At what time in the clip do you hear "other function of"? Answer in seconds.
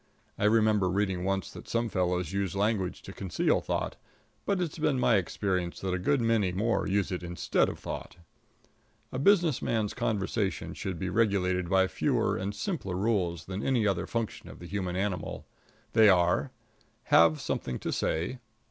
13.85-14.57